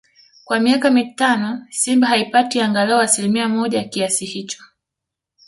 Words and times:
kwa 0.45 0.59
miaka 0.59 0.91
mitano 0.91 1.67
Simba 1.69 2.07
haipati 2.07 2.61
angalau 2.61 2.99
asilimia 2.99 3.49
moja 3.49 3.77
ya 3.77 3.83
kiasi 3.83 4.25
hicho 4.25 4.63